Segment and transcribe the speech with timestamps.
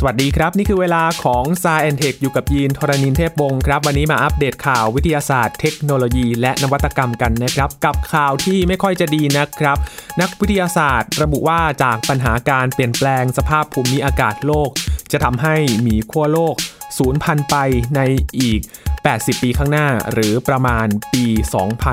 [0.00, 9.78] สวัสดีครับ นี่คือเวลาของ s าแอนเทคอยู่กับยีนทรณินเทพบงศ์ครับ วันนี้มาอัปเดตข่าววิทยาศาสตร์เทคโนโลยี และนวัตกรรมกันนะครับ กับข่าวที่ไม่ค่อยจะดีนะครับ
[10.20, 14.70] นักวิทยาศาสตร์ ระบุว่าจากปัญหาการเปลี่ยนแปลงสภาพภูมิอากาศโลก
[15.12, 16.54] จะทำให้หมีขั้วโลก
[16.98, 17.56] สูญพันธุ์ไป
[17.96, 18.00] ใน
[18.38, 18.60] อีก
[19.14, 21.24] 80 ปีข้างหน้าหรือประมาณปี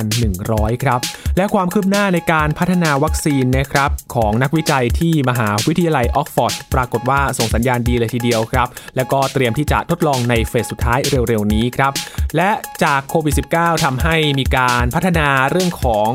[0.07, 0.99] 2100 ครับ
[1.37, 11.93] และความคืบหน้าในการพัฒนาวัคซีนนะครับของนักวิจัยที่มหาวิทยาลัยออกฟอร์ดปรากฏว่าส่งสัญญาณดีเลยทีเดียวครับ แล้วก็เตรียมที่จะทดลองในเฟสสุดท้ายเร็วๆนี้ครับ
[12.35, 12.51] และ
[12.83, 16.11] จากโควิด -19 ทำให้มีการพัฒนาเรื่องของ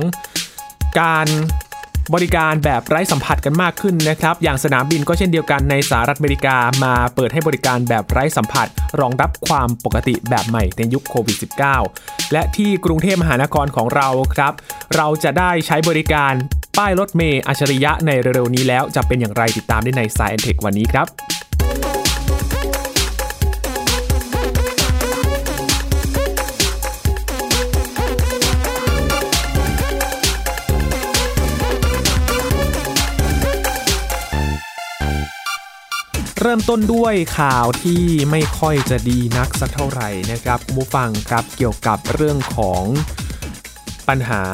[1.01, 1.27] การ
[2.15, 8.67] บริการแบบไร้สัมผัสกันมากขึ้นนะครับ อย่างสนามบินก็เช่นเดียวกันในสหรัฐอเมริกามาเปิดให้บริการแบบไร้สัมผัส
[9.01, 11.37] รองรับความปกติแบบใหม่ในยุคโควิด
[11.83, 14.53] -19 และที่กรุงเทพมหานครของเราครับ
[14.97, 16.33] เราจะได้ใช้บริการ
[16.79, 21.38] ป้ายรถเมย์อัจฉริยะในเร็วๆนี้แล้วจะเป็นอย่างไรติดตามได้ในสายเอ็นเทควันนี้ครับ
[36.43, 42.85] เริ่มต้นด้วยข่าวที่ไม่ค่อยจะดีนักสักเท่าไหร่นะครับมูฟังครับเกี่ยวกับเรื่องของ
[44.09, 44.45] ปัญหา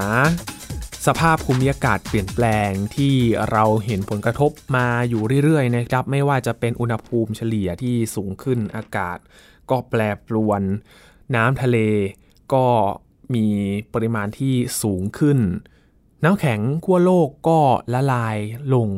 [1.06, 3.14] สภาพภูมิอากาศเปลี่ยนแปลงที่
[3.50, 9.18] เราเห็นผลกระทบมาอยู่เรื่อยๆนะครับ ไม่ว่าจะเป็นอุณหภูมิเฉลี่ยที่สูงขึ้นอากาศ
[9.70, 10.62] ก็แปรปรวน
[11.34, 11.78] น้ำทะเล
[12.54, 12.66] ก็
[13.34, 13.46] มี
[13.94, 15.38] ปริมาณที่สูงขึ้น
[16.24, 17.58] น้ำแข็งขั้วโลกก็
[17.94, 18.36] ละลาย
[18.74, 18.88] ลง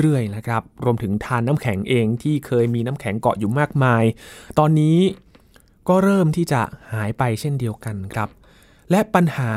[0.00, 4.04] เรื่อยๆนะครับ รวมถึงทานน้ำแข็งเองที่เคยมีน้ำแข็งเกาะอยู่มากมาย
[4.58, 4.98] ตอนนี้
[5.88, 6.60] ก็เริ่มที่จะ
[6.92, 8.28] หายไปเช่นเดียวกันครับ
[8.90, 9.52] และปัญหา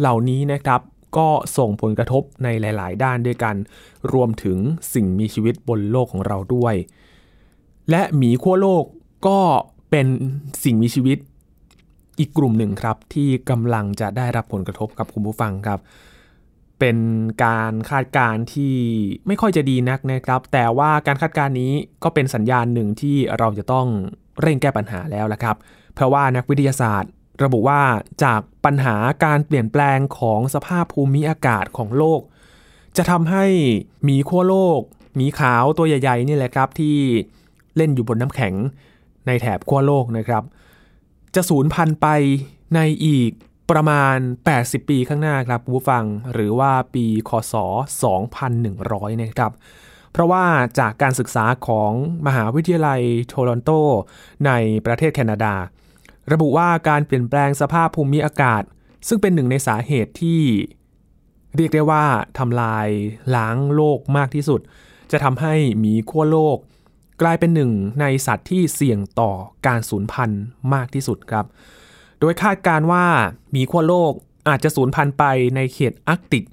[0.00, 0.80] เหล่านี้นะครับ
[1.16, 3.56] ก็ส่งผลกระทบในหลาย ๆ ด้านด้วยกัน
[4.12, 4.58] รวมถึง
[4.94, 6.74] สิ่งมีชีวิตบนโลกของเราด้วย
[7.90, 8.84] และหมีขั้วโลก
[9.26, 9.40] ก็
[9.90, 10.06] เป็น
[10.64, 11.18] สิ่งมีชีวิต
[12.18, 15.80] อีกกลุ่มหนึ่งครับ ที่กำลังจะได้รับผลกระทบกับคุณผู้ฟังครับ
[16.80, 16.98] เป็น
[17.44, 18.74] การคาดการณ์ที่
[19.26, 21.72] ไม่ค่อยจะดีนักนะครับ แต่ว่าการคาดการณ์นี้
[22.04, 23.86] ก็เป็นสัญญาณหนึ่งที่เราจะต้อง
[24.40, 25.56] เร่งแก้ปัญหาแล้วละครับ
[25.94, 27.10] เพราะว่านักวิทยาศาสตร์
[27.44, 27.80] ระบุว่า
[28.24, 32.20] จากปัญหาการเปลี่ยนแปลงของสภาพภูมิอากาศของโลก
[32.96, 33.44] จะทำให้
[34.04, 34.80] หมีขั้วโลก
[35.16, 36.96] หมีขาวตัวใหญ่ๆนี่แหละครับที่
[37.76, 38.54] เล่นอยู่บนน้ำแข็ง
[39.26, 40.42] ในแถบขั้วโลกนะครับ
[41.34, 42.06] จะสูญพันธุ์ไป
[42.74, 43.30] ในอีก
[43.70, 44.16] ประมาณ
[44.54, 47.54] 80 ปีข้างหน้าครับผู้ฟังหรือว่าปีคศ
[48.38, 49.52] 2100 นะครับ
[50.12, 50.44] เพราะว่า
[50.78, 51.92] จากการศึกษาของ
[52.26, 53.70] มหาวิทยาลัยโทรอนโต
[54.46, 54.50] ใน
[54.86, 55.54] ประเทศแคนาดา
[56.32, 58.62] ระบุว่าการเปลี่ยนแปลงสภาพภูมิอากาศ
[59.08, 60.42] ซึ่งเป็นหนึ่งในสาเหตุที่
[61.56, 62.04] เรียกได้ว่า
[62.38, 62.88] ทำลาย
[63.36, 64.60] ล้างโลกมากที่สุด
[65.12, 66.56] จะทำให้หมีขั้วโลก
[67.22, 69.30] กลายเป็นหนึ่งในสัตว์ที่เสี่ยงต่อ
[69.66, 70.42] การสูญพันธุ์
[70.74, 71.46] มากที่สุดครับ
[72.20, 73.04] โดยคาดการว่า
[73.50, 74.12] หมีขั้วโลก
[74.48, 75.24] อาจจะสูญพันธุ์ไป
[75.56, 76.44] ในเขตอาร์กติก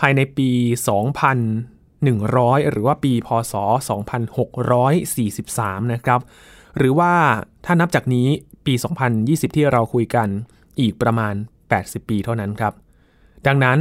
[0.00, 0.50] ภายในปี
[1.76, 3.54] 2100 หรือว่าปีพศ
[5.14, 6.20] 2643 นะครับ
[6.76, 7.12] หรือว่า
[7.64, 8.28] ถ้านับจากนี้
[8.66, 8.74] ปี
[9.14, 10.28] 2020 ที่เราคุยกัน
[10.80, 11.34] อีกประมาณ
[11.72, 12.72] 80 ปีเท่านั้นครับ
[13.46, 13.78] ดังนั้น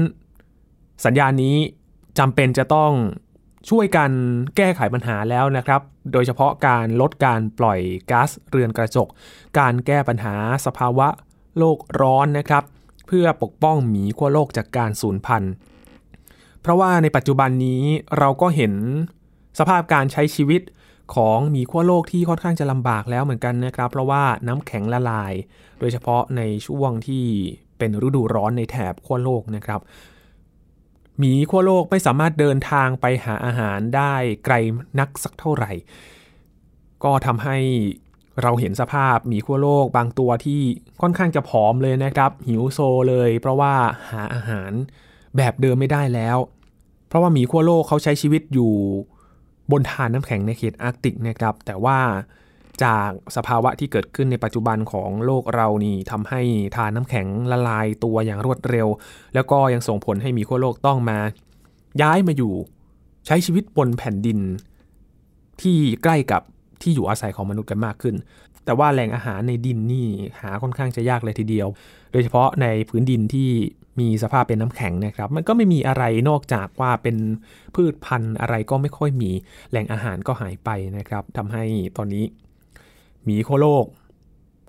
[1.06, 1.56] สัญญาณนี้
[2.20, 2.92] จำเป็นจะต้อง
[3.70, 4.12] ช่วยกัน
[4.58, 5.82] แก้ไขปัญหาแล้วนะครับ
[6.14, 7.80] โดยเฉพาะการลดการปล่อย
[8.12, 9.08] ก๊าซเรือนกระจก
[9.60, 11.08] การแก้ปัญหาสภาวะ
[11.60, 12.64] โลกร้อนนะครับ
[13.08, 15.52] เพื่อปกป้องหมีขั้วโลกจากการสูญพันธุ์
[16.62, 17.84] เพราะว่าในปัจจุบันนี้
[18.18, 18.74] เราก็เห็น
[19.60, 20.62] สภาพการใช้ชีวิต
[21.16, 25.34] ของหมีขั้วโลกที่ค่อนข้างจะลำบากแล้วเหมือนกันนะครับ เพราะว่าน้ำแข็งละลาย
[25.80, 27.26] โดยเฉพาะในช่วงที่
[27.78, 29.82] เป็นฤดูร้อนในแถบขั้วโลกนะครับ
[31.18, 34.14] หมีขั้วโลกไม่สามารถเดินทางไปหาอาหารได้
[34.46, 34.54] ไกล
[35.00, 35.72] นักสักเท่าไหร่
[37.04, 37.58] ก็ทำให้
[38.44, 40.62] เราเห็นสภาพหมีขั้วโลกบางตัวที่
[41.02, 43.74] ค่อนข้างจะผอมเลยนะครับ หิวโซเลย เพราะว่า
[44.12, 44.72] หาอาหาร
[45.38, 46.38] แบบเดิมไม่ได้แล้ว
[47.08, 48.74] เพราะว่าหมีขั้วโลกเขาใช้ชีวิตอยู่
[49.72, 52.00] บนทานน้ำแข็งในเขตอาร์กติกนะครับ แต่ว่า
[52.84, 56.42] จากสภาวะที่เกิดขึ้นในปัจจุบันของโลกเรานี่ทำให้
[56.76, 58.88] ทานน้ำแข็งละลายตัวอย่างรวดเร็ว
[59.34, 61.18] แล้วก็ยังส่งผลให้มีขั้วโลกต้องมา
[62.02, 62.54] ย้ายมาอยู่
[63.26, 64.40] ใช้ชีวิตบนแผ่นดิน
[65.62, 66.42] ที่ใกล้กับ
[66.82, 68.16] ที่อยู่อาศัยของมนุษย์กันมากขึ้น
[68.66, 70.08] แต่ว่าแหล่งอาหารในดินนี่
[70.42, 71.68] หาค่อนข้างจะยากเลยทีเดียว
[72.12, 73.50] โดยเฉพาะในพื้นดินที่
[74.00, 77.18] มีสภาพเป็นน้ำแข็งนะครับ มันก็ไม่มีอะไรนอกจากว่าเป็น
[77.76, 79.32] พืชพันธุ์อะไรก็ไม่ค่อยมี
[79.70, 81.64] แหล่งอาหารก็หายไปนะครับทำให้
[81.98, 82.24] ตอนนี้
[83.24, 83.86] หมีโคโลก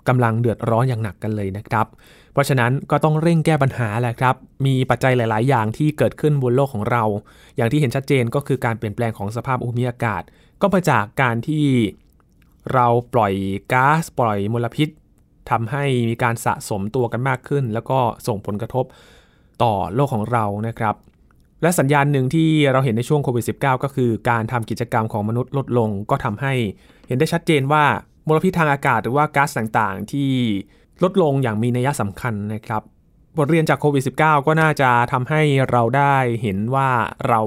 [0.08, 1.87] กำลังเดือดร้อนอย่างหนักกันเลยนะครับ
[2.32, 4.34] เพราะฉะนั้นก็ต้องเร่งแก้ปัญหาแหละครับ
[4.66, 7.05] มีปัจจัยหลาย ๆ อย่างที่เกิดขึ้นบนโลกของเรา
[7.56, 10.22] อย่างที่เห็นชัดเจนก็คือการเปลี่ยนแปลงของสภาพภูมิอากาศ
[10.60, 11.66] ก็มาจากการที่
[12.72, 13.32] เราปล่อย
[13.72, 14.88] ก๊าซปล่อยมลพิษ
[15.50, 18.84] ทำให้มีการสะสมตัวกันมากขึ้น แล้วก็ส่งผลกระทบ
[19.62, 20.94] ต่อโลกของเรานะครับ
[21.62, 26.52] และสัญญาณหนึ่งที่เราเห็นในช่วงโควิด -19 ก็คือการทำกิจกรรมของมนุษย์ลดลง ก็ทำให้
[27.06, 27.84] เห็นได้ชัดเจนว่า
[28.26, 30.31] มลพิษทางอากาศหรือว่าก๊าซต่างๆ ที่
[31.02, 32.82] ลดลงอย่างมีนัยสำคัญนะครับ
[33.38, 36.90] บทเรียนจากโควิด -19 ก็น่าจะทำให้เราได้เห็นว่า
[37.28, 37.40] เรา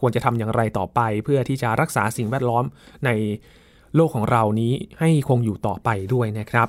[0.00, 2.64] ควรจะทำอย่างไรต่อไป เพื่อที่จะรักษาสิ่งแวดล้อม
[3.06, 3.10] ใน
[3.94, 6.68] โลกของเรานี้ให้คงอยู่ต่อไปด้วยนะครับ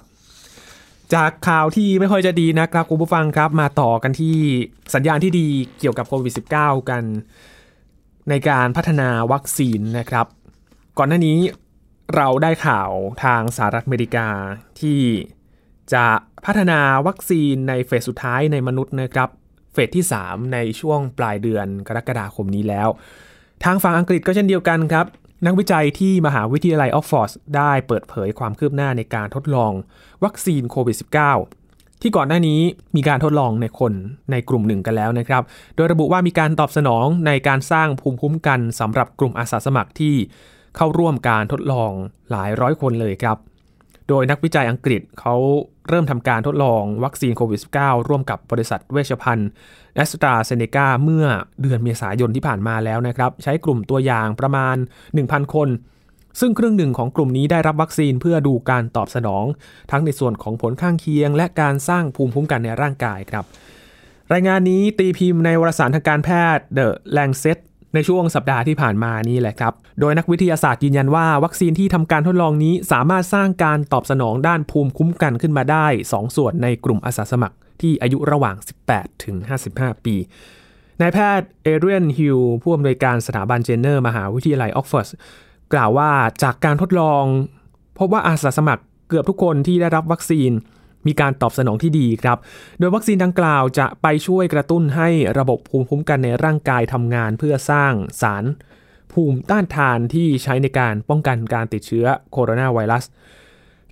[1.13, 4.37] จากข่าวที่ไม่ค่อยจะดีนะครับคุณผู้ฟังครับมาต่อกันที่
[4.95, 5.47] สัญญาณที่ดี
[5.79, 7.03] เกี่ยวกับโควิด -19 กัน
[8.29, 10.25] ในการพัฒนาวัคซีนนะครับ
[10.97, 11.37] ก่อนหน้านี้
[12.15, 12.91] เราได้ข่าว
[13.23, 14.27] ทางสหรัฐอเมริกา
[14.81, 14.99] ที่
[15.93, 16.05] จะ
[16.45, 19.29] พัฒนาวัคซีนในเฟสสุดท้ายในมนุษย์นะครับ
[19.79, 22.89] ฟสที่ 3 ในช่วงปลายเดือนกรกฎาคมนี้แล้ว
[23.63, 25.05] ทางฝั่งอังกฤษก็เช่นเดียวกันครับ
[25.45, 29.71] นักวิจัยที่มหาวิทยาลัยออกฟอร์ดได้เปิดเผยความคืบหน้าในการทดลอง
[30.23, 30.97] วัคซีนโควิด
[31.49, 32.59] -19 ที่ก่อนหน้านี้
[32.95, 33.93] มีการทดลองในคน
[34.31, 35.43] ในกลุ่มหนึ่งกันแล้วนะครับ
[35.75, 40.15] โดยระบุว่ามีการตอบสนองในการสร้างภูมิคุ้มกันสำหรับกลุ่มอาสาสมัครที่
[40.75, 41.91] เข้าร่วมการทดลอง
[42.31, 43.37] หลายร้อยคนเลยครับ
[44.09, 45.35] โดยนักวิจัยอังกฤษเขา
[45.87, 49.49] เริ่มทำการทดลองวัคซีนโควิด -19 ร่วมกับบริษัทเวชภัณฑ์
[49.95, 51.25] แอสตราเซเนกาเมื่อ
[51.61, 54.75] เดือนเมษายนที่ผ่านมาแล้วนะครับ ใช้กลุ่มตัวอย่างประมาณ
[55.15, 55.69] 1,000 คน
[56.39, 59.45] ซึ่งครึ่งหนึ่งของกลุ่มนี้ได้รับวัคซีนเพื่อดูการตอบสนอง
[59.91, 63.45] ทั้งในส่วนของผลข้างเคียง และการสร้างภูมิคุ้มกันในร่างกายครับ
[64.33, 67.59] รายงานนี้ตีพิมพ์ในวารสารทางการแพทย์ The Lancet
[67.93, 78.55] ในช่วงสัปดาห์ที่ผ่านมานี่แหละครับ โดยนักวิทยาศาสตร์ยืนยันว่า วัคซีนที่ทำการทดลองนี้สามารถสร้างการตอบสนองด้านภูมิคุ้มกันขึ้นมาได้ 2 ส่วนในกลุ่มอาสาสมัคร ที่อายุระหว่าง
[78.89, 79.35] 18 ถึง
[79.71, 80.15] 55 ปี
[81.01, 85.07] นายแพทย์เอเดรียนฮิลล์ผู้อำนวยการสถาบันเจนเนอร์มหาวิทยาลัยออกซ์ฟอร์ด
[85.73, 86.11] กล่าวว่า
[86.43, 87.23] จากการทดลอง
[87.99, 90.51] พบว่าอาสาสมัครเกือบทุกคนที่ได้รับวัคซีน
[91.07, 92.37] มีการตอบสนองที่ดีครับ
[92.79, 95.09] โดยวัคซีนดังกล่าวจะไปช่วยกระตุ้นให้
[95.39, 98.45] ระบบภูมิคุ้มกันในร่างกายทำงานเพื่อสร้างสาร
[99.13, 103.03] ภูมิต้านทานที่ใช้ในการป้องกันการติดเชื้อโคโรนาไวรัส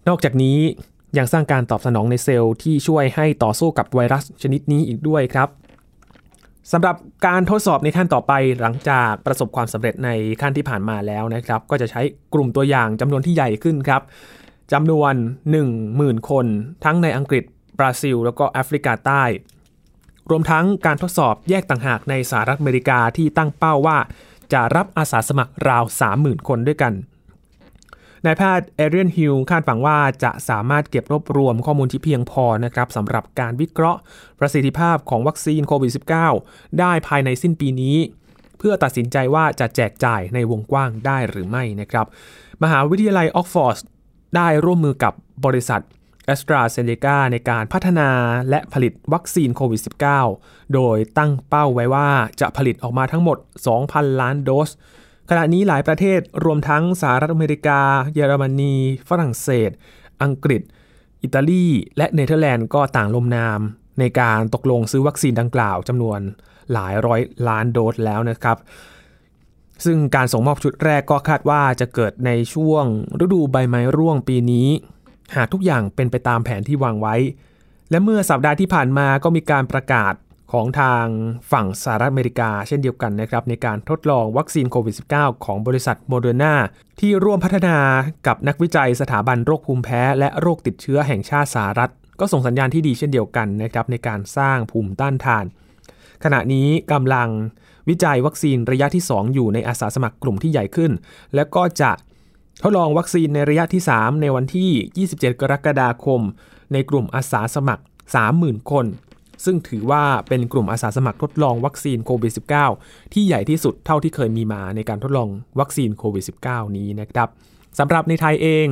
[0.08, 0.58] นอกจากนี้
[1.18, 5.50] ยังสร้างการตอบสนองในเซลล์ที่ช่วยให้ต่อสู้กับไวรัสชนิดนี้อีกด้วยครับ
[6.72, 6.96] สำหรับ
[7.28, 10.10] การทดสอบในขั้นต่อไปหลังจากประสบความสำเร็จใน
[10.42, 12.02] ขั้นที่ผ่านมาแล้วนะครับ ก็จะใช้
[12.34, 14.02] กลุ่มตัวอย่างจำนวนที่ใหญ่ขึ้นครับ
[14.72, 15.14] จำนวน
[15.72, 16.46] 10,000 คน
[16.84, 17.44] ทั้งในอังกฤษ
[17.78, 19.24] บราซิล แล้วก็แอฟริกาใต้
[20.30, 23.98] รวมทั้งการทดสอบแยกต่างหากในสหรัฐอเมริกาที่ตั้งเป้าว่า
[24.54, 25.84] จะรับอาสาสมัครราว
[26.16, 26.94] 30,000 คนด้วยกัน
[28.26, 34.00] นายแพทย์เอเรียนฮิลคาดหวังว่าจะสามารถเก็บรวบรวมข้อมูลที่เพียงพอนะครับสำหรับการวิเคราะห์
[34.40, 35.92] ประสิทธิภาพของวัคซีนโควิด
[36.36, 37.98] -19 ได้ภายในสิ้นปีนี้
[38.60, 42.06] เพื่อตัดสินใจว่าจะแจกจ่ายในวงกว้างได้หรือไม่นะครับ
[42.64, 43.78] มหาวิทยาลัยออกซ์ฟอร์ด
[44.36, 45.14] ได้ร่วมมือกับ
[45.46, 45.82] บริษัท
[46.26, 48.10] แอสตราเซเนกาในการพัฒนา
[48.50, 49.82] และผลิตวัคซีนโควิด
[50.26, 52.10] -19 โดยตั้งเป้าไว้ว่า
[52.42, 53.38] จะผลิตออกมาทั้งหมด
[53.78, 54.70] 2,000 ล้านโดส
[55.30, 57.82] ขณะนี้หลายประเทศรวมทั้งสหรัฐอเมริกา
[58.14, 58.76] เยอรมนี
[59.10, 59.72] ฝรั่งเศส
[60.24, 60.62] อังกฤษ
[61.24, 63.60] อิตาลี และเนเธอร์แลนด์ก็ต่างลงนาม
[64.00, 66.20] ในการตกลงซื้อวัคซีนดังกล่าวจำนวน
[66.74, 68.58] หลายร้อยล้านโดสแล้วนะครับ
[69.86, 72.86] ซึ่งการส่งมอบชุดแรกก็คาดว่าจะเกิดในช่วง
[73.24, 74.68] ฤดูใบไม้ร่วงปีนี้
[75.36, 77.16] หากทุกอย่างเป็นไปตามแผนที่วางไว้
[77.92, 80.14] และเมื่อสัปดาห์ที่ผ่านมาก็มีการประกาศ
[80.54, 81.06] ของทาง
[81.52, 86.54] ฝั่งสหรัฐอเมริกา เช่นเดียวกันนะครับ ในการทดลองวัคซีนโควิด -19 ของบริษัทโมเดอร์นา
[87.00, 87.78] ที่ร่วมพัฒนา
[88.28, 95.46] กับนักวิจัยสถาบันโรคภูมิแพ้ และโรคติดเชื้อแห่งชาติสหรัฐ ก็ส่งสัญญาณที่ดีเช่นเดียวกันนะครับในการสร้างภูมิต้านทาน
[96.24, 97.30] ขณะนี้กำลัง
[97.90, 100.92] วิจัยวัคซีนระยะที่ 2 อยู่ในอาสาสมัครกลุ่มที่ใหญ่ขึ้น
[101.36, 101.92] แล้วก็จะ
[102.64, 106.22] ทดลองวัคซีนในระยะที่ 3 ในวันที่ 27 กรกฎาคม
[106.74, 107.84] ในกลุ่มอาสาสมัคร
[108.28, 108.86] 30,000 คน
[109.46, 112.34] ซึ่งถือว่าเป็นกลุ่มอาสาสมัครทดลองวัคซีนโควิด
[112.74, 115.30] -19 ที่ใหญ่ที่สุดเท่าที่เคยมีมาในการทดลอง
[115.60, 117.28] วัคซีนโควิด -19 นี้นะครับ
[117.80, 118.68] สำหรับในไทยเอง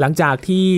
[0.00, 0.68] หลังจากที่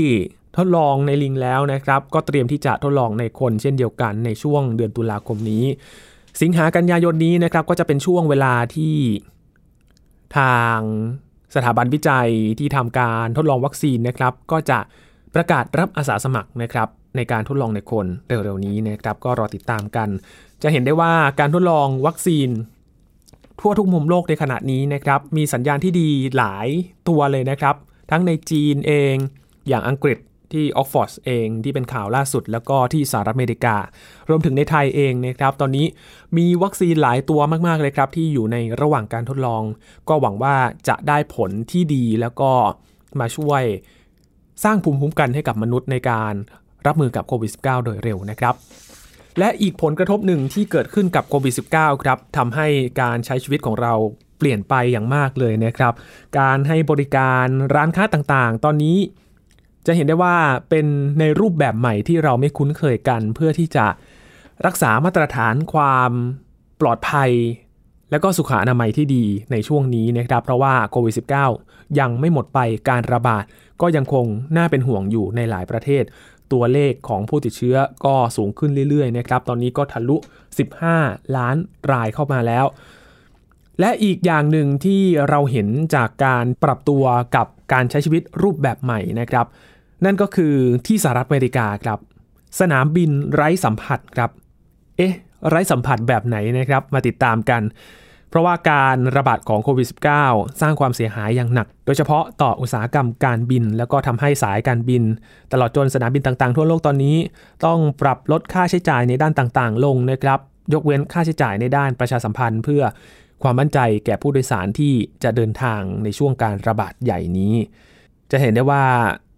[0.56, 5.64] ทดลองในลิงแล้วนะครับ ก็เตรียมที่จะทดลองในคนเช่นเดียวกันในช่วงเดือนตุลาคมนี้
[6.42, 8.96] สิงหากันยายนนี้นะครับก็จะเป็นช่วงเวลาที่
[10.38, 10.78] ทาง
[11.54, 14.78] สถาบันวิจัยที่ทำการทดลองวัคซีนนะครับ ก็จะ
[15.34, 20.08] ประกาศรับอาสาสมัครนะครับ ในการทดลองในคนเร็วๆนี้นะครับ ก็รอติดตามกัน
[20.62, 22.48] จะเห็นได้ว่าการทดลองวัคซีน
[23.60, 26.68] ทั่วทุกมุมโลกในขณะนี้นะครับ มีสัญญาณที่ดีหลาย
[27.08, 27.76] ตัวเลยนะครับ
[28.10, 29.14] ทั้งในจีนเอง
[29.68, 30.18] อย่างอังกฤษ
[30.52, 33.76] ที่ออกฟอร์ดเองที่เป็นข่าวล่าสุด แล้วก็ที่สหรัฐอเมริกา
[34.28, 35.86] รวมถึงในไทยเองนะครับ ตอนนี้
[36.36, 39.62] มีวัคซีนหลายตัวมาก ๆ เลยครับ ที่อยู่ในระหว่างการทดลอง
[40.08, 40.56] ก็หวังว่า
[40.88, 42.50] จะได้ผลที่ดีแล้วก็
[43.20, 43.62] มาช่วย
[44.64, 46.34] สร้างภูมิคุ้มกันให้กับมนุษย์ในการ
[46.86, 48.54] รับมือกับโควิด -19 โดยเร็วนะครับ
[49.38, 52.66] และอีกผลกระทบหนึ่งที่เกิดขึ้นกับโควิด -19 ครับทำให้
[53.00, 53.94] การใช้ชีวิตของเรา
[54.38, 55.92] เปลี่ยนไปอย่างมากเลยนะครับ
[56.38, 58.96] การให้บริการร้านค้าต่างๆ ตอนนี้
[59.86, 60.36] จะเห็นได้ว่า
[60.68, 60.86] เป็น
[61.20, 63.86] ในรูปแบบใหม่ที่เราไม่คุ้นเคยกัน เพื่อที่จะ
[64.66, 66.10] รักษามาตรฐานความ
[66.80, 67.30] ปลอดภัย
[68.10, 71.14] และก็สุขอนามัยที่ดีในช่วงนี้นะครับ เพราะว่าโควิด
[71.56, 73.44] -19 ยังไม่หมดไปการระบาด
[73.80, 74.26] ก็ยังคง
[74.56, 76.04] น่าเป็นห่วงอยู่ในหลายประเทศ
[76.52, 80.16] ตัวเลขของผู้ติดเชื้อก็สูงขึ้นเรื่อยๆนะครับ ตอนนี้ก็ทะลุ
[80.76, 81.56] 15 ล้าน
[81.90, 82.64] รายเข้ามาแล้ว
[83.80, 87.04] และอีกอย่างหนึ่งที่เราเห็นจากการปรับตัว
[87.36, 89.46] กับการใช้ชีวิตรูปแบบใหม่นะครับ
[90.04, 90.54] นั่นก็คือ
[90.86, 91.98] ที่สหรัฐอเมริกาครับ
[92.60, 94.30] สนามบินไร้สัมผัสครับ
[94.96, 95.14] เอ๊ะ
[95.48, 97.62] ไร้สัมผัสแบบไหนนะครับ มาติดตามกัน
[98.28, 99.88] เพราะว่าการระบาดของโควิด
[100.24, 105.02] -19 สร้างความเสียหายอย่างหนัก โดยเฉพาะต่ออุตสาหกรรมการบิน แล้วก็ทำให้สายการบิน
[105.52, 107.16] ตลอดจนสนามบินต่างๆ ทั่วโลกตอนนี้
[107.66, 110.40] ต้องปรับลดค่าใช้จ่ายในด้านต่างๆ ลงนะครับ
[110.72, 112.82] ยกเว้นค่าใช้จ่ายในด้านประชาสัมพันธ์ เพื่อ
[113.42, 114.92] ความมั่นใจแก่ผู้โดยสารที่
[115.22, 117.54] จะเดินทางในช่วงการระบาดใหญ่นี้
[118.30, 118.84] จะเห็นได้ว่า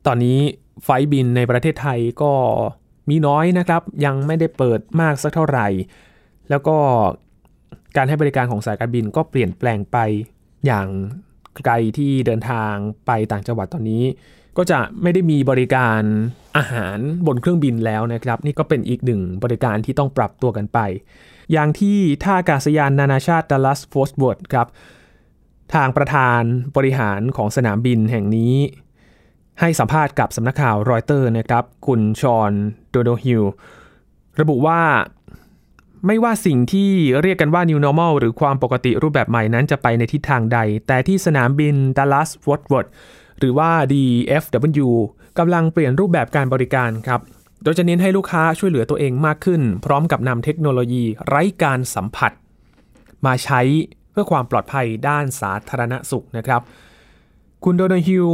[0.07, 0.39] ตอนนี้
[0.85, 2.33] ไฟบินในประเทศไทยก็
[3.09, 5.69] มีน้อยนะครับ ยังไม่ได้เปิดมากสักเท่าไหร่
[6.51, 6.77] แล้วก็
[7.97, 9.97] การให้บริการของสายการบินก็เปลี่ยนแปลงไป
[10.67, 10.87] อย่าง
[11.65, 12.75] ไกลที่เดินทาง
[13.07, 14.05] ไปต่างจังหวัดตอนนี้
[14.57, 16.01] ก็จะไม่ได้มีบริการ
[16.57, 20.79] อาหารบนเครื่องบินแล้วนะครับ นี่ก็เป็นอีกหนึ่งบริการที่ต้องปรับตัวกันไป
[21.53, 24.69] อย่างที่ท่าอากาศยานนานาชาติ Dallas Fort Worth ครับ
[25.75, 26.41] ทางประธาน
[26.77, 28.55] บริหารของสนามบินแห่งนี้
[29.61, 32.53] ให้สัมภาษณ์กับสำนักข่าวรอยเตอร์นะครับคุณชอน
[32.91, 33.45] โดโนฮิว
[34.41, 34.81] ระบุว่า
[36.07, 36.91] ไม่ว่าสิ่งที่
[37.23, 42.91] เรียกกันว่า New Normal หรือความปกติรูปแบบใหม่นั้นจะไปในทิศทางใด แต่ที่สนามบิน Dallas Fort Worth
[43.39, 44.89] หรือว่า DFW
[45.39, 47.21] กำลังเปลี่ยนรูปแบบการบริการครับ
[47.63, 52.33] โดยจะเน้นให้ลูกค้าช่วยเหลือตัวเองมากขึ้น พร้อมกับนำเทคโนโลยีไร้การสัมผัส
[53.27, 53.61] มาใช้
[54.11, 56.61] เพื่อความปลอดภัยด้านสาธารณสุขนะครับ
[57.65, 58.29] คุณโดโนฮิว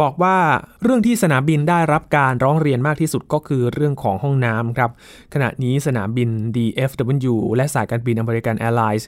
[0.00, 0.36] บอกว่า
[0.82, 4.90] เรื่องที่สนามบินได้รับการร้องเรียนมากที่สุดก็คือเรื่องของห้องน้ำครับ
[5.34, 9.06] ขณะนี้สนามบิน DFW และสายการบิน American Airlines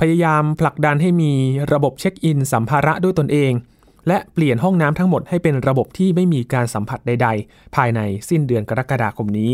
[0.00, 1.32] พยายามผลักดันให้มี
[1.72, 3.52] ระบบเช็คอินสัมภาระด้วยตนเอง
[4.08, 9.50] และเปลี่ยนห้องน้ำทั้งหมดให้เป็นระบบที่ไม่มีการสัมผัสใด ๆ ภายในสิ้นเดือนกรกฎาคมนี้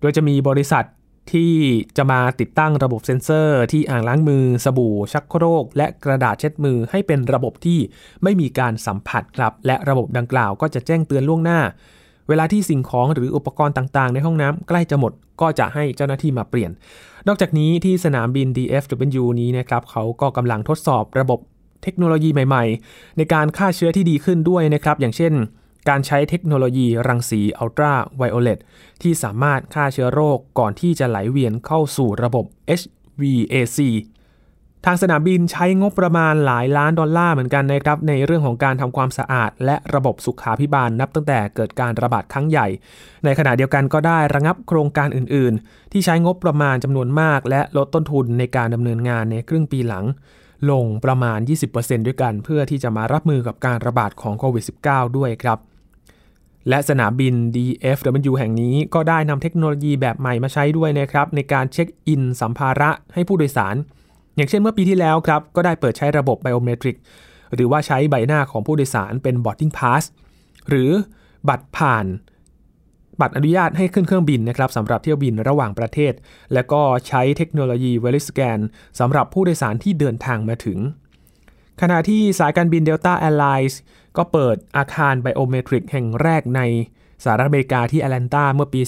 [0.00, 0.84] โดยจะมีบริษัท
[1.30, 1.54] ที่
[1.96, 7.78] จะมาติดตั้งระบบเซ็นเซอร์ ที่อ่างล้างมือ สบู่ ชักโครก และกระดาษเช็ดมือให้เป็นระบบที่
[8.22, 11.60] ไม่มีการสัมผัสครับ และระบบดังกล่าวก็จะแจ้งเตือนล่วงหน้า
[12.28, 16.70] เวลาที่สิ่งของหรืออุปกรณ์ต่างๆ ในห้องน้ำใกล้จะหมด ก็จะให้เจ้าหน้าที่มาเปลี่ยน
[17.28, 21.38] นอกจากนี้ที่สนามบิน DFW นี้นะครับเขาก็กำลังทดสอบระบบ
[21.82, 25.32] เทคโนโลยีใหม่ ๆ ในการฆ่าเชื้อที่ดีขึ้นด้วยนะครับ อย่างเช่น
[25.88, 28.58] การใช้เทคโนโลยีรังสีอัลตราไวโอเลต
[29.02, 32.44] ที่สามารถฆ่าเชื้อโรคก่อนที่จะไหลเวียนเข้าสู่ระบบ
[32.80, 33.80] HVAC
[34.86, 42.66] ทางสนามบินใช้งบประมาณหลายล้านดอลลาร์เหมือนกันนะครับในเรื่องของการทำความสะอาด และระบบสุขาพิบาลนับตั้งแต่เกิดการระบาดครั้งใหญ่
[43.24, 50.04] ในขณะเดียวกันก็ได้ระงับโครงการอื่น ๆ ที่ใช้งบประมาณจำนวนมาก และลดต้นทุนในการดำเนินงานในครึ่งปีหลัง
[50.70, 51.38] ลงประมาณ
[51.72, 55.58] 20%ด้วยกัน เพื่อที่จะมารับมือกับการระบาดของโควิด -19 ด้วยครับ
[56.68, 63.76] และสนามบิน DFW แห่งนี้ก็ได้นำเทคโนโลยีแบบใหม่มาใช้ด้วยนะครับในการเช็คอินสัมภาระให้ผู้โดยสาร
[64.36, 66.96] อย่างเช่นเมื่อปีที่แล้วครับ ก็ได้เปิดใช้ระบบไบโอเมตริก
[67.54, 70.02] หรือว่าใช้ใบหน้าของผู้โดยสารเป็น boarding pass
[70.68, 70.90] หรือ
[71.48, 72.06] บัตรผ่าน
[73.20, 76.12] บัตรอนุญาตให้ขึ้นเครื่องบินนะครับสำหรับเที่ยวบินระหว่างประเทศ
[76.52, 78.58] และก็ใช้เทคโนโลยีเวลิสแกน
[78.98, 80.78] สำหรับผู้โดยสารที่เดินทางมาถึง
[81.80, 83.74] ขณะที่สายการบิน Delta Airlines
[84.16, 86.60] ก็เปิดอาคารไบโอเมตริกแห่งแรกใน
[87.24, 88.80] สหรัฐอเมริกาที่แอตแลนตาเมื่อปี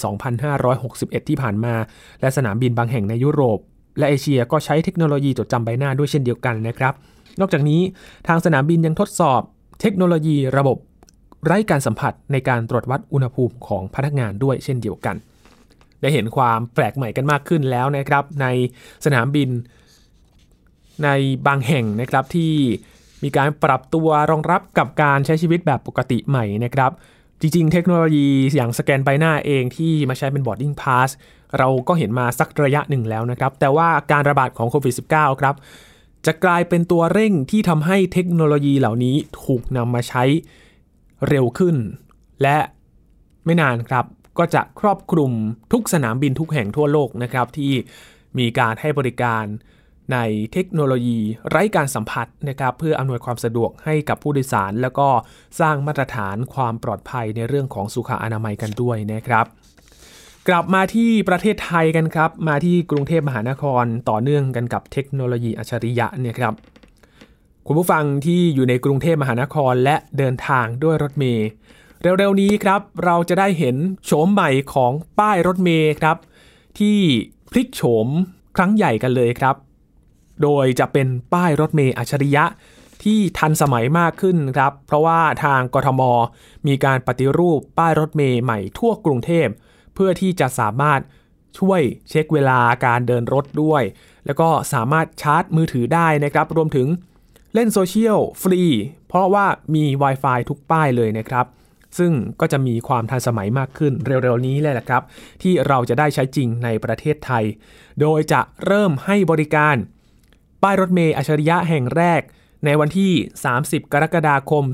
[0.60, 1.74] 2561 ที่ผ่านมา
[2.20, 3.58] และสนามบินบางแห่งในยุโรป
[3.98, 6.94] และเอเชียก็ใช้เทคโนโลยีจดจำใบหน้าด้วยเช่นเดียวกันนะครับ
[7.40, 7.80] นอกจากนี้
[8.28, 9.40] ทางสนามบินยังทดสอบ
[9.80, 10.76] เทคโนโลยีระบบ
[11.44, 15.16] ไร้การสัมผัสในการตรวจวัดอุณหภูมิของพนักงานด้วยเช่นเดียวกัน
[16.00, 18.46] ได้เห็นความแปลกใหม่กันมากขึ้นแล้วนะครับ ใน
[19.04, 19.48] สนามบิน
[21.04, 21.08] ใน
[21.46, 22.52] บางแห่งนะครับที่
[23.24, 26.90] มีการปรับตัวรองรับกับการใช้ชีวิตแบบปกติใหม่นะครับ
[27.40, 31.10] จริง ๆ เทคโนโลยีอย่างสแกนใบหน้าเองที่มาใช้เป็น boarding pass
[31.58, 35.54] เราก็เห็นมาสักระยะหนึ่งแล้วนะครับ แต่ว่าการระบาดของโควิด -19 ครับ
[36.26, 40.24] จะกลายเป็นตัวเร่งที่ทำให้เทคโนโลยีเหล่านี้ถูกนำมาใช้
[41.28, 41.76] เร็วขึ้น
[42.42, 42.58] และ
[43.44, 44.04] ไม่นานครับ
[44.38, 45.32] ก็จะครอบคลุม
[45.72, 47.72] ทุกสนามบินทุกแห่งทั่วโลกนะครับที่
[48.38, 49.44] มีการให้บริการ
[50.12, 50.18] ใน
[50.52, 51.18] เทคโนโลยี
[51.48, 55.08] ไร้การสัมผัสนะครับเพื่ออำนวยความสะดวกให้กับผู้โดยสาร แล้วก็
[55.60, 59.46] สร้างมาตรฐานความปลอดภัยในเรื่องของสุขอนามัยกันด้วยนะครับ
[60.48, 66.54] กลับมาที่ประเทศไทยกันครับ มาที่กรุงเทพมหานครต่อเนื่องกันกับเทคโนโลยีอัจฉริยะเนี่ยครับ
[67.66, 71.48] คุณผู้ฟังที่อยู่ในกรุงเทพมหานครและเดินทางด้วยรถเมล์
[72.02, 76.16] เร็วๆนี้ครับ เราจะได้เห็นโฉมใหม่ของป้ายรถเมล์ครับ
[76.78, 76.98] ที่
[77.50, 78.08] พลิกโฉม
[78.56, 79.56] ครั้งใหญ่กันเลยครับ
[80.42, 82.44] โดยจะเป็นป้ายรถเมล์อัจฉริยะ
[83.04, 86.02] ที่ทันสมัยมากขึ้นครับ เพราะว่าทางกทม
[86.66, 89.46] มีการปฏิรูปป้ายรถเมล์ใหม่ทั่วกรุงเทพ
[89.94, 91.00] เพื่อที่จะสามารถ
[91.58, 93.82] ช่วยเช็คเวลาการเดินรถด้วย
[94.26, 96.86] แล้วก็สามารถชาร์จมือถือได้นะครับ รวมถึง
[97.54, 98.62] เล่นโซเชียลฟรี
[99.08, 101.46] เพราะว่ามี Wi-Fi ทุกป้ายเลยนะครับ
[101.98, 105.02] ซึ่งก็จะมีความทันสมัยมากขึ้นเร็วๆนี้เลยแหละครับ
[105.42, 107.44] ที่เราจะได้ใช้จริงในประเทศไทย
[108.00, 109.76] โดยจะเริ่มให้บริการ
[110.64, 112.22] ป้ายรถเมย์อัจฉริยะแห่งแรก
[112.64, 113.12] ในวันที่
[113.52, 114.64] 30 กรกฎาคม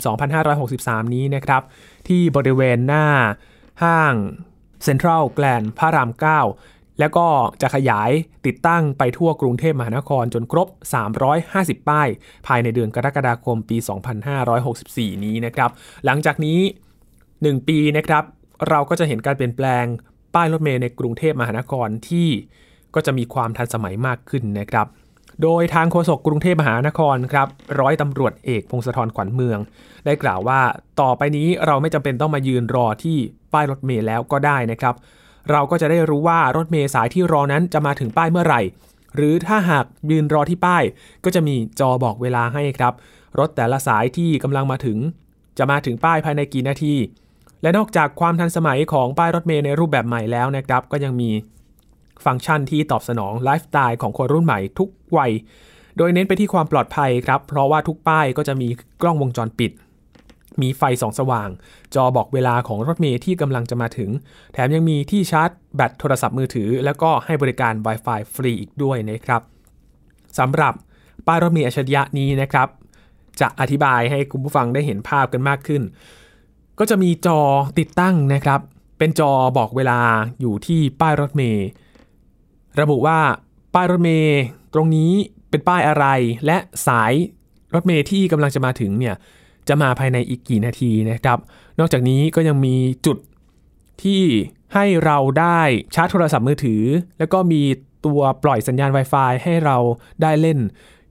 [0.52, 1.62] 2563 นี้นะครับ
[2.08, 3.06] ที่บริเวณหน้า
[3.82, 4.14] ห้าง
[4.84, 6.10] เซ็นทรัลแกลนพระราม
[6.54, 7.26] 9 แล้วก็
[7.62, 8.10] จะขยาย
[8.46, 10.68] ติดตั้งไปทั่วกรุงเทพมหานครจนครบ
[11.28, 12.08] 350 ป้าย
[12.46, 13.76] ภายในเดือนกรกฎาคมปี
[14.50, 15.70] 2564 นี้นะครับ
[16.04, 16.60] หลังจากนี้
[17.18, 18.24] 1 ปีนะครับ
[18.68, 19.84] เราก็จะเห็นการเปลี่ยนแปลง
[20.34, 22.28] ป้ายรถเมล์ในกรุงเทพมหานครที่
[22.94, 24.86] ก็จะมีความทันสมัยมากขึ้นนะครับ
[25.42, 27.48] โดยทางโฆษกกรุงเทพมหานครครับ
[27.80, 29.58] ร้อยตำรวจเอกพงศธรขวัญเมือง
[30.04, 30.60] ได้กล่าวว่า
[31.00, 33.16] ต่อไปนี้เราไม่จำเป็นต้องมายืนรอที่
[33.52, 34.94] ป้ายรถเมล์แล้วก็ได้นะครับ
[35.50, 38.60] เราก็จะได้รู้ว่ารถเมล์สายที่รอนั้นจะมาถึงป้ายเมื่อไหร่
[39.16, 40.82] หรือถ้าหากยืนรอที่ป้าย
[41.24, 42.92] ก็จะมีจอบอกเวลาให้ครับ
[43.38, 44.98] รถแต่ละสายที่กำลังมาถึง
[45.58, 46.94] จะมาถึงป้ายภายในกี่นาที
[47.62, 51.30] และนอกจากความทันสมัยของป้ายรถเมล์ในรูปแบบใหม่แล้วนะครับ ก็ยังมี
[52.26, 55.32] ฟังก์ชันที่ตอบสนองไลฟ์สไตล์ของคนรุ่นใหม่ทุกวัย
[55.96, 58.68] โดยเน้นไปที่ความปลอดภัยครับ เพราะว่าทุกป้ายก็จะมี
[59.02, 59.72] กล้องวงจรปิด
[60.62, 61.48] มีไฟส่องสว่าง
[61.94, 64.10] จอบอกเวลาของรถเมล์ที่กำลังจะมาถึง
[64.52, 69.42] แถมยังมีที่ชาร์จแบตโทรศัพท์มือถือ แล้วก็ให้บริการ Wi-Fi ฟรีอีกด้วยนะครับ
[70.38, 70.74] สำหรับ
[71.26, 72.68] ป้ายรถเมล์อัจฉริยะนี้นะครับ
[73.40, 75.82] จะอธิบายให้คุณผู้ฟังได้เห็นภาพกันมากขึ้น
[76.78, 77.40] ก็จะมีจอ
[77.78, 78.60] ติดตั้งนะครับ
[78.98, 80.00] เป็นจอบอกเวลา
[80.40, 81.66] อยู่ที่ป้ายรถเมล์
[82.80, 83.18] ระบุว่า
[83.74, 84.42] ป้ายรถเมล์
[84.74, 85.12] ตรงนี้
[85.50, 86.06] เป็นป้ายอะไร
[86.46, 87.12] และสาย
[87.74, 89.14] รถเมล์ที่กำลังจะมาถึงเนี่ย
[89.68, 91.38] จะมาภายในอีกกี่นาทีนะครับ
[91.78, 93.16] นอกจากนี้ก็ยังมีจุด
[94.02, 94.22] ที่
[94.74, 95.60] ให้เราได้
[95.94, 96.82] ชาร์จโทรศัพท์มือถือ
[97.18, 97.62] แล้วก็มี
[98.06, 99.76] ตัวปล่อยสัญญาณ Wi-Fi ให้เรา
[100.22, 100.58] ได้เล่น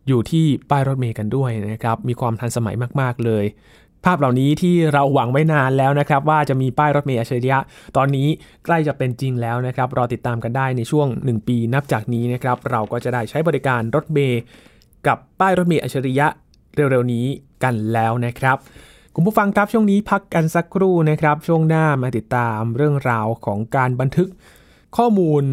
[0.08, 3.46] อยู่ที่ป้ายรถเมล์กันด้วยนะครับ มีความทันสมัยมาก ๆ เลย
[4.06, 7.60] ภาพเหล่านี้ที่เราหวังไว้นานแล้วนะครับ ว่าจะมีป้ายรถเมล์อัจฉริยะ
[7.98, 8.28] ตอนนี้
[8.66, 14.42] ใกล้จะเป็นจริงแล้วนะครับ รอติดตามกันได้ในช่วง 1 ปีนับจากนี้นะครับ เราก็จะได้ใช้บริการรถเมล์
[15.08, 16.28] กับป้ายรถเมล์อัจฉริยะ
[16.76, 17.26] เร็วๆนี้
[17.64, 18.58] กันแล้วนะครับ
[19.16, 24.30] คุณผู้ฟังครับช่วงนี้พักกันสักครู่นะครับ ช่วงหน้ามาติดตามเรื่องราวของการบันทึก
[24.98, 25.44] ข้อมูล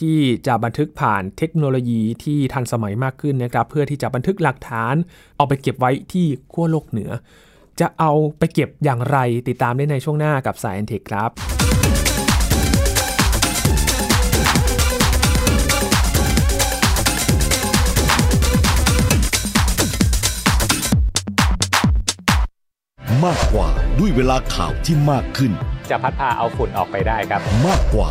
[0.00, 4.94] ที่จะบันทึกผ่านเทคโนโลยีที่ทันสมัยมากขึ้นนะครับ เพื่อที่จะบันทึกหลักฐาน
[5.36, 7.10] เอาไปเก็บไว้ที่ขั้วโลกเหนือ
[7.80, 11.30] จะเอาไปเก็บอย่างไรติดตามได้ในช่วงหน้ากับสายแอนเทคครับ
[23.24, 25.52] มากกว่าด้วยเวลาข่าวที่มากขึ้น
[25.90, 28.10] จะพัดพาเอาฝุ่นออกไปได้ครับ มากกว่า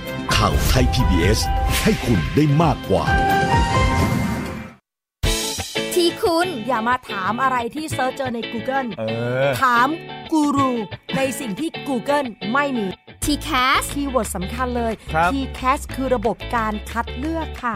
[0.35, 1.39] ข่าวไทย PBS
[1.83, 3.05] ให้คุณได้มากกว่า
[5.95, 9.03] ที่คุณอย่ามาถามอะไรที่ search เจอใน Google เอ
[9.45, 9.87] อ ถาม
[10.31, 10.71] กูรู
[11.17, 12.85] ในสิ่งที่ Google ไม่มี
[13.23, 17.75] TCAS keyword สำคัญเลย ครับ TCAS คือระบบการคัดเลือกค่ะ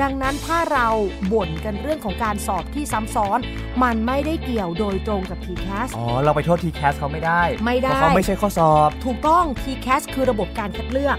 [0.00, 0.88] ดังนั้นถ้าเรา
[1.32, 3.38] บ่นกันเรื่องของการสอบที่ซ้ำซ้อน
[3.82, 11.18] มันไม่ได้เกี่ยวโดยตรงกับ TCAS อ๋อ เราไปโทษ TCAS เขาไม่ได้ไม่ได้ เพราะเขาไม่ใช่ข้อสอบ ถูกต้อง TCAS คือระบบการคัดเลือก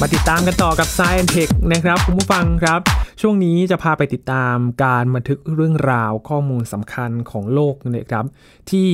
[0.00, 2.80] มาติดตามกันต่อกับ Science Tech นะครับคุณผู้ฟังครับ
[3.20, 8.24] ช่วงนี้จะพาไปติดตามการบันทึกเรื่องราวข้อมูลสำคัญของโลกนะครับ
[8.70, 8.90] ที่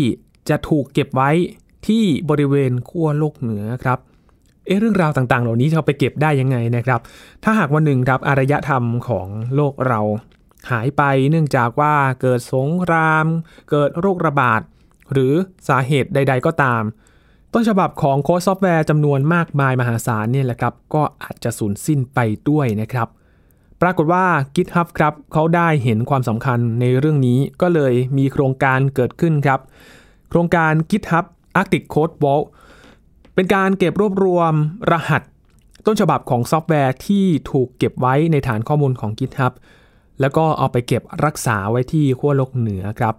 [0.49, 1.31] จะถูกเก็บไว้
[1.87, 3.99] ที่บริเวณขั้วโลกเหนือครับ
[4.67, 7.01] เอ๊ะเรื่องราวต่างๆ เหล่านี้จะไปเก็บได้ยังไงนะครับ
[7.45, 10.01] ถ้าหากวันหนึ่งครับอารยธรรมของโลกเรา
[10.71, 13.27] หายไปเนื่องจากว่าเกิดสงคราม
[13.71, 14.61] เกิดโรคระบาด
[15.13, 15.33] หรือ
[15.69, 16.83] สาเหตุใด ๆ ก็ตาม
[17.55, 23.09] ต้นฉบับของโค้ดซอฟต์แวร์จำนวนมากมายมหาศาลเนี่ยแหละครับ ก็อาจจะสูญสิ้นไปด้วยนะครับ
[23.83, 29.61] ปรากฏว่า GitHub ครับเขาได้เห็นความสำคัญในเรื่องนี้ก็เลยมีโครงการเกิดขึ้นครับ
[30.31, 31.25] โครงการ GitHub
[31.61, 32.45] Arctic Code Vault
[33.35, 34.53] เป็นการเก็บรวบรวม
[34.91, 35.23] รหัส
[35.87, 39.53] ต้นฉบับของซอฟต์แวร์ที่ถูกเก็บไว้ในฐานข้อมูลของ GitHub
[40.21, 43.15] แล้วก็เอาไปเก็บรักษาไว้ที่ขั้วโลกเหนือครับ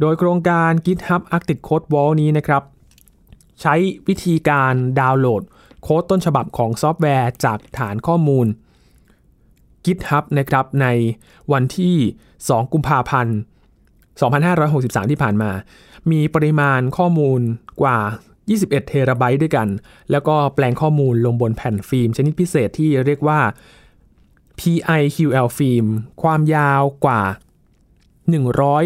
[0.00, 2.62] โดยโครงการ GitHub Arctic Code Vault นี้นะครับ
[3.62, 3.74] ใช้
[4.08, 5.42] วิธีการดาวน์โหลด
[5.82, 8.46] โค้ดต้นฉบับของซอฟต์แวร์จากฐานข้อมูล
[9.84, 10.86] GitHub นะครับใน
[11.52, 11.96] วันที่
[12.34, 13.36] 2 กุมภาพันธ์
[14.24, 15.50] 2563 ที่ผ่านมา
[16.10, 17.40] มีปริมาณข้อมูล
[17.82, 17.98] กว่า
[18.42, 19.68] 21 เทราไบต์ด้วยกัน
[20.10, 23.40] แล้วก็แปลงข้อมูลลงบนแผ่นฟิล์มชนิดพิเศษที่เรียกว่า
[24.58, 25.84] PIQL ฟิล์ม
[26.22, 27.22] ความยาวกว่า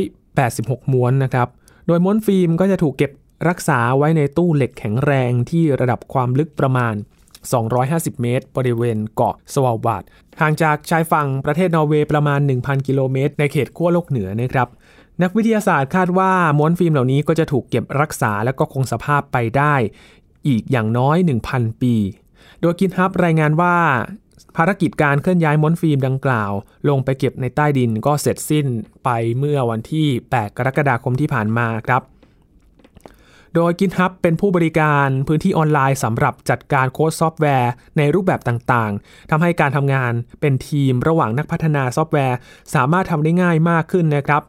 [0.04, 1.48] 186 ม้วนนะครับ
[1.86, 3.10] โดยม้วนฟิล์มก็จะถูกเก็บ
[3.48, 6.94] รักษาไว้ในตู้เหล็กแข็งแรงที่ระดับความลึกประมาณ
[7.58, 10.02] 250 เมตร บริเวณเกาะสวาลบาด
[10.40, 14.68] ห่างจากชายฝั่งประเทศนอร์เวย์ประมาณ 1,000 กิโลเมตร ในเขตขั้วโลกเหนือนะครับ
[15.22, 19.74] นักวิทยาศาสตร์คาดว่าม้วนฟิล์มเหล่านี้ก็จะถูกเก็บรักษาและก็คงสภาพไปได้
[20.48, 21.16] อีกอย่างน้อย
[21.50, 21.94] 1,000 ปี
[22.60, 23.76] โดย GitHub รายงานว่า
[24.56, 26.52] ภารกิจการเคลื่อนย้ายม้วนฟิล์มดังกล่าว
[26.88, 28.66] ลงไปเก็บในใต้ดินก็เสร็จสิ้น
[29.04, 32.02] ไปเมื่อวันที่ 8 กรกฎาคมที่ผ่านมาครับ
[33.54, 42.36] โดย GitHub เป็นผู้บริการพื้นที่ออนไลน์สำหรับจัดการโค้ดซอฟต์แวร์ในรูปแบบต่างๆทำให้การทำงานเป็นทีมระหว่างนักพัฒนาซอฟต์แวร์
[42.74, 44.42] สามารถทำได้ง่ายมากขึ้นนะครับ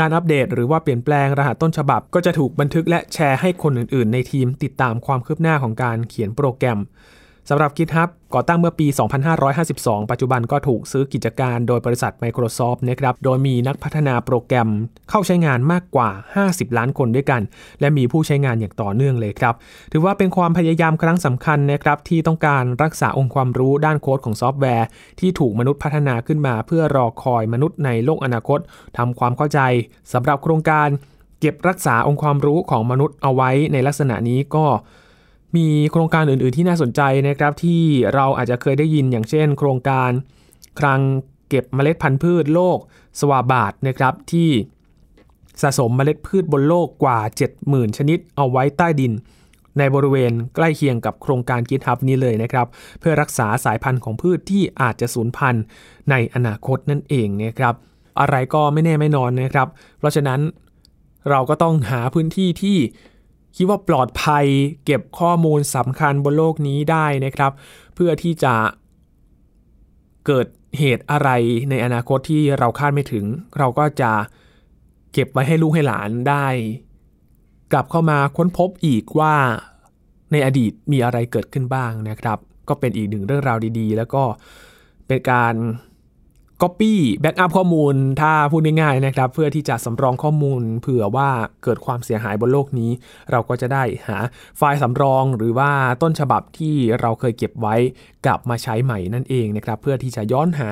[0.00, 6.78] การอัปเดตหรือว่าเปลี่ยนแปลงรหัสต้นฉบับ ก็จะถูกบันทึกและแชร์ให้คนอื่นๆ ในทีมติดตามความคืบหน้าของการเขียนโปรแกรม
[7.50, 8.86] สำหรับ GitHub ก่อตั้งเมื่อปี
[9.48, 14.68] 2552 ปัจจุบันก็ถูกซื้อกิจการโดยบริษัท Microsoft นะครับ โดยมีนักพัฒนาโปรแกรม
[15.10, 16.10] เข้าใช้งานมากกว่า
[16.44, 17.42] 50 ล้านคนด้วยกัน
[17.80, 19.54] และมีผู้ใช้งานอย่างต่อเนื่องเลยครับ
[19.92, 24.86] ถือว่าเป็นความพยายามครั้งสำคัญนะครับ ที่ต้องการรักษาองค์ความรู้ด้านโค้ดของซอฟต์แวร์
[25.20, 28.58] ที่ถูกมนุษย์พัฒนาขึ้นมา เพื่อรอคอยมนุษย์ในโลกอนาคต
[28.98, 29.60] ทำความเข้าใจ
[30.12, 30.88] สำหรับโครงการ
[31.40, 34.66] เก็บรักษาองค์ความรู้ของมนุษย์เอาไว้ในลักษณะนี้ก็
[35.56, 37.82] มีโครงการอื่น ๆ ที่น่าสนใจนะครับ ที่
[38.14, 40.10] เราอาจจะเคยได้ยินอย่างเช่น โครงการ
[40.80, 41.00] คลัง
[41.48, 42.78] เก็บเมล็ดพันธุ์พืชโลก
[43.20, 44.50] สวาบาดนะครับที่
[45.62, 47.18] สะสมเมล็ดพืชบนโลกกว่า
[47.58, 49.12] 70,000 ชนิดเอาไว้ใต้ดิน
[49.78, 52.66] ในบริเวณใกล้เคียงกับโครงการ GitHub นี้เลยนะครับ
[53.00, 55.64] เพื่อรักษาสายพันธุ์ของพืชที่อาจจะสูญพันธุ์
[56.10, 57.74] ในอนาคตนั่นเองนะครับ
[58.20, 60.40] อะไรก็ไม่แน่ไม่นอนนะครับ เพราะฉะนั้น
[61.30, 62.78] เราก็ต้องหาพื้นที่ที่
[63.60, 64.46] คิดว่าปลอดภัย
[64.84, 67.52] เก็บข้อมูลสำคัญบนโลกนี้ได้นะครับ
[67.94, 68.54] เพื่อที่จะ
[70.26, 70.46] เกิด
[70.78, 71.28] เหตุอะไร
[71.70, 73.24] ในอนาคตที่เราคาดไม่ถึง
[73.58, 74.12] เราก็จะ
[75.12, 76.46] เก็บไว้ให้ลูกให้หลานได้
[77.72, 79.34] กลับเข้ามาค้นพบอีกว่า
[80.32, 84.22] ในอดีตมีอะไรเกิดขึ้นบ้างนะครับ ก็เป็นอีกหนึ่งเรื่องราวดีๆ แล้วก็
[85.06, 85.54] เป็นการ
[86.62, 91.28] Copy Backup ข้อมูล ถ้าพูดง่ายๆนะครับ เพื่อที่จะสำรองข้อมูล เผื่อว่า
[91.62, 92.90] เกิดความเสียหายบนโลกนี้
[93.30, 94.18] เราก็จะได้หา
[94.56, 95.70] ไฟล์สำรองหรือว่า
[96.02, 97.76] ต้นฉบับที่เราเคยเก็บไว้
[98.24, 100.70] กลับมาใช้ใหม่นั่นเองนะครับ เพื่อที่จะย้อนหา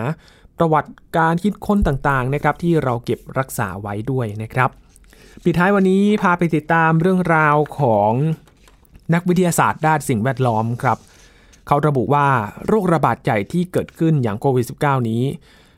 [0.59, 4.71] ประวัติการคิดค้นต่างๆนะครับ ที่เราเก็บรักษาไว้ด้วยนะครับ
[5.45, 8.13] ปิดท้ายวันนี้พาไปติดตามเรื่องราวของ
[9.15, 10.99] นักวิทยาศาสตร์ด้านสิ่งแวดล้อมครับ
[11.67, 12.27] เขาระบุว่า
[12.67, 15.23] โรคระบาดใหญ่ที่เกิดขึ้นอย่างโควิด -19 นี้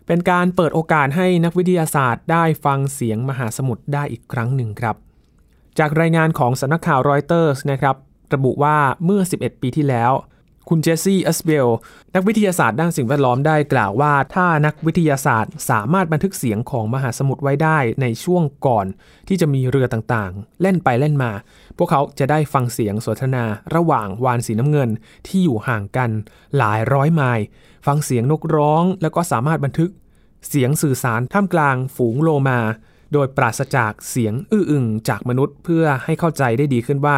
[0.09, 4.97] เป็นการเปิดโอกาสให้นักวิทยาศาสตร์ได้ฟังเสียงมหาสมุทรได้อีกครั้งหนึ่งครับ
[5.79, 7.97] จากรายงานของสำนักข่าวรอยเตอร์สนะครับ
[8.35, 10.13] ระบุว่าเมื่อ 11 ปีที่แล้ว
[10.69, 11.69] คุณเจสซี่อัสเบล
[12.15, 18.87] นักวิทยาศาสตร์ด้านสิ่งแวดล้อมได้กล่าวว่า ถ้านักวิทยาศาสตร์ สามารถบันทึกเสียงของมหาสมุทรไว้ได้ในช่วงก่อน
[19.29, 21.33] ที่จะมีเรือต่างๆ เล่นไปเล่นมา
[21.77, 24.91] พวกเขาจะได้ฟังเสียงสนทนาระหว่างวานสีน้ำเงิน
[25.27, 26.11] ที่อยู่ห่างกัน
[26.59, 27.45] หลายร้อยไมล์
[27.87, 29.91] ฟังเสียงนกร้อง แล้วก็สามารถบันทึก
[30.49, 32.61] เสียงสื่อสารท่ามกลางฝูงโลมา
[33.13, 37.17] โดยปราศจากเสียงอื้ออึงจากมนุษย์ เพื่อให้เข้าใจได้ดีขึ้นว่า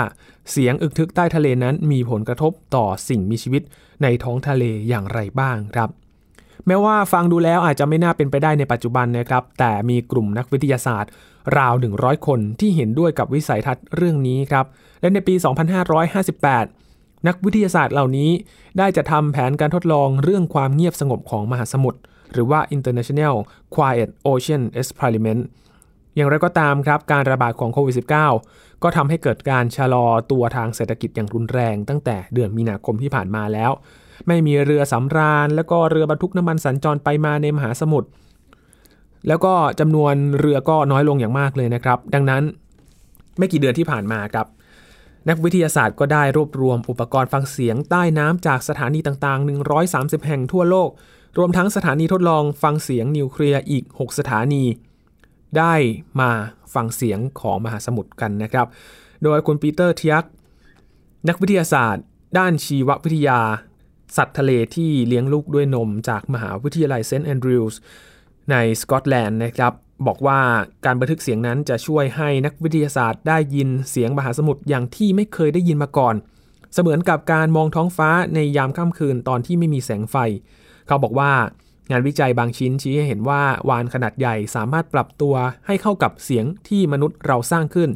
[0.51, 3.63] เสียงอึกทึกใต้ทะเลนั้นมีผลกระทบต่อสิ่งมีชีวิต
[4.03, 5.89] ในท้องทะเลอย่างไรบ้างครับ
[6.67, 11.11] แม้ว่าฟังดูแล้วอาจจะไม่น่าเป็นไปได้ในปัจจุบันนะครับ แต่มีกลุ่มนักวิทยาศาสตร์
[11.59, 14.67] ราว 100 คนที่เห็นด้วยกับวิสัยทัศน์เรื่องนี้ครับ
[15.01, 15.35] และในปี
[16.11, 18.31] 2558นักวิทยาศาสตร์เหล่านี้
[18.79, 22.01] ได้จะทำแผนการทดลองเรื่องความเงียบสงบของมหาสมุทร
[22.33, 23.35] หรือว่า International
[23.75, 25.43] Quiet Ocean Experiment
[26.17, 33.71] อย่างไรก็ตามครับการระบาดของโควิด -19 ก็ทำให้เกิดการชะลอตัวทางเศรษฐกิจอย่างรุนแรงตั้งแต่เดือนมีนาคมที่ผ่านมาแล้ว
[34.27, 38.09] ไม่มีเรือสำราญ แล้วก็เรือบรรทุกน้ำมันสัญจรไปมาในมหาสมุทร
[39.29, 42.43] แล้วก็จำนวนเรือก็น้อยลงอย่างมากเลยนะครับ ดังนั้น
[43.39, 44.47] ไม่กี่เดือนที่ผ่านมาครับ
[45.29, 49.49] นักวิทยาศาสตร์ก็ได้รวบรวมอุปกรณ์ฟังเสียงใต้น้ำจากสถานีต่างๆ
[49.83, 50.91] 130 แห่งทั่วโลก
[51.39, 54.65] รวมทั้งสถานีทดลองฟังเสียงนิวเคลียร์อีก 6 สถานี
[55.59, 55.75] ได้
[56.21, 56.31] มา
[56.75, 58.67] ฟังเสียงของมหาสมุทรกันนะครับ
[59.23, 60.25] โดยคุณปีเตอร์ ไทแอ็ก
[61.29, 62.05] นักวิทยาศาสตร์
[62.39, 63.41] ด้านชีววิทยา
[64.17, 67.81] สัตว์ทะเลที่เลี้ยงลูกด้วยนมจากมหาวิทยาลัยเซนต์แอนดรูว์
[68.51, 69.73] ในสกอตแลนด์นะครับ
[70.07, 70.41] บอกว่า
[70.85, 76.15] การบันทึกเสียงนั้นจะช่วยให้นักวิทยาศาสตร์ได้ยินเสียงมหาสมุทรอย่างที่ไม่เคยได้ยินมาก่อน
[76.75, 80.17] เสมือนกับการมองท้องฟ้าในยามค่ำคืนตอนที่ไม่มีแสงไฟ
[80.87, 81.33] เขาบอกว่า
[81.91, 85.35] งานวิจัยบางชิ้นชี้ให้เห็นว่าวานขนาดใหญ่สามารถปรับตัว
[85.67, 87.91] ให้เข้ากับเสียงที่มนุษย์เราสร้างขึ้น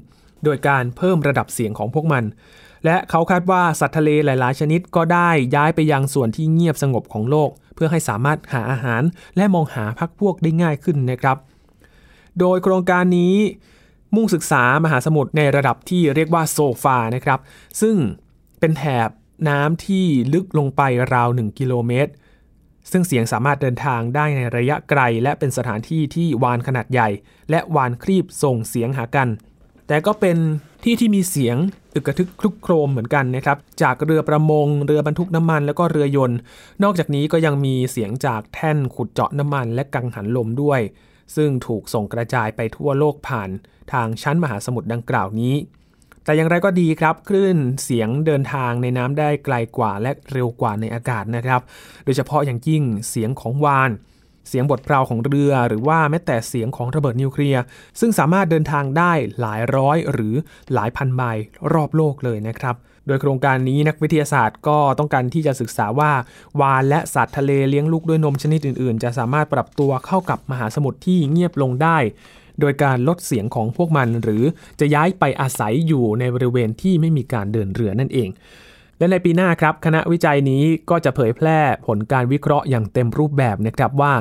[0.44, 2.24] โดยการเพิ่มระดับเสียงของพวกมัน
[2.84, 9.02] และเขาคาดว่าสัตว์ทะเลหลาย ๆ ชนิดก็ได้ย้ายไปยังส่วนที่เงียบสงบของโลก เพื่อให้สามารถหาอาหาร
[9.36, 11.36] และมองหาพักพวกได้ง่ายขึ้นนะครับ
[12.40, 13.34] โดยโครงการนี้
[14.14, 17.40] มุ่งศึกษามหาสมุทรในระดับที่เรียกว่าโซฟานะครับ
[17.80, 17.96] ซึ่ง
[18.60, 19.08] เป็นแถบ
[19.48, 20.82] น้ำที่ลึกลงไป
[21.14, 22.12] ราว 1 กิโลเมตร
[22.90, 27.08] ซึ่งเสียงสามารถเดินทางได้ในระยะไกล และเป็นสถานที่ที่วานขนาดใหญ่
[27.50, 29.28] และวานครีบส่งเสียงหากัน
[29.88, 30.36] แต่ก็เป็น
[30.84, 31.56] ที่ที่มีเสียง
[31.94, 36.38] อึกระทึกคลุกโครมเหมือนกันนะครับ จากเรือประมง เรือบรรทุกน้ำมัน แล้วก็เรือยนต์
[36.82, 40.80] นอกจากนี้ก็ยังมีเสียงจากแท่นขุดเจาะน้ำมัน และกังหันลมด้วย
[41.36, 43.50] ซึ่งถูกส่งกระจายไปทั่วโลกผ่าน
[43.92, 45.54] ทางชั้นมหาสมุทรดังกล่าวนี้
[46.24, 51.60] แต่อย่างไรก็ดีครับคลื่นเสียงเดินทางในน้ำได้ไกลกว่าและเร็วกว่าในอากาศนะครับ
[52.04, 53.90] โดยเฉพาะอย่างยิ่งเสียงของวาน
[54.48, 57.62] เสียงบทเพลาของเรือหรือว่าแม้แต่เสียงของระเบิดนิวเคลียร์
[58.00, 60.34] ซึ่งสามารถเดินทางได้หลายร้อยหรือ
[60.74, 66.12] หลายพันไมล์รอบโลกเลยนะครับ โดยโครงการนี้นักวิทยาศาสตร์ก็ต้องการที่จะศึกษาว่า
[66.60, 71.98] วานและสัตว์ทะเลเลี้ยงลูกด้วยนมชนิดอื่น ๆ จะสามารถปรับตัวเข้ากับมหาสมุทรที่เงียบลงได้
[72.60, 74.44] โดยการลดเสียงของพวกมันหรือ
[74.80, 78.28] จะย้ายไปอาศัยอยู่ในบริเวณที่ไม่มีการเดินเรือนั่นเอง
[78.98, 84.14] และในปีหน้าครับคณะวิจัยนี้ก็จะเผยแพร่ผลการวิเคราะห์อย่างเต็มรูปแบบนะครับว่า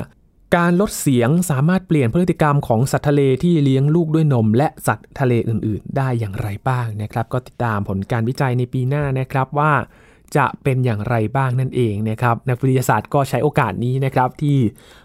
[0.56, 9.72] การลดเสียงสามารถเปลี่ยนพฤติกรรมของสัตว์ทะเลที่เลี้ยงลูกด้วยนม และสัตว์ทะเลอื่น ๆ ได้อย่างไรบ้างนะครับ ก็ติดตามผลการวิจัยในปีหน้านะครับว่า
[10.36, 14.58] จะเป็นอย่างไรบ้างนั่นเองนะครับนักวิทยาศาสตร์ก็ใช้โอกาสนี้นะครับที่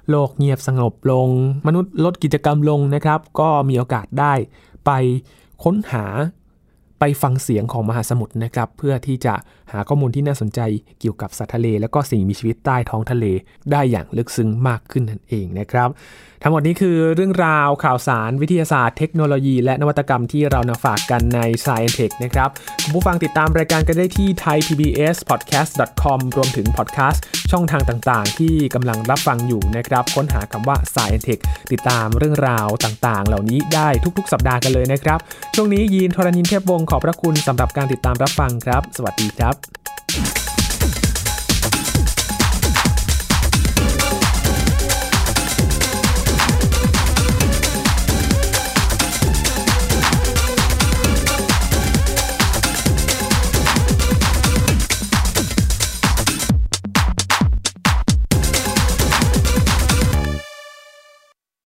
[0.10, 1.28] โลกเงียบสงบลง
[1.68, 4.34] มนุษย์ลดกิจกรรมลงนะครับ ก็มีโอกาสได้
[4.86, 4.92] ไป
[5.64, 6.06] ค้นหา
[7.00, 9.34] ไปฟังเสียงของมหาสมุทรนะครับ เพื่อที่จะ
[9.72, 10.60] หาข้อมูลที่น่าสนใจ
[11.00, 13.26] เกี่ยวกับสัตว์ทะเล และก็สิ่งมีชีวิตใต้ท้องทะเล
[13.72, 15.90] ได้อย่างลึกซึ้งมากขึ้นนั่นเองนะครับ
[16.44, 22.50] ทั้งหมดนี้คือเรื่องราวข่าวสารวิทยาศาสตร์เทคโนโลยี และนวัตกรรมที่เรานำฝากกันใน Science Tech นะครับ
[22.84, 31.40] คุณผู้ฟังติดตามรายการกันได้ที่ thaipbspodcast.com รวมถึงพอดแคสต์ช่องทางต่างๆ ที่กำลังรับฟังอยู่นะครับค้นหาคำว่า Science Tech
[31.72, 35.20] ติดตามเรื่องราวต่างๆ เหล่านี้ได้ทุกๆ สัปดาห์กันเลยนะครับ
[35.56, 40.39] ช่วงนี้ยีนทรณินเทพวงศ์ขอบพระคุณสำหรับการติดตามรับฟังครับ สวัสดีครับ